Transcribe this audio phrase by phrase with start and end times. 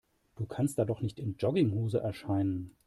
[0.35, 2.75] Du kannst da doch nicht in Jogginghose erscheinen.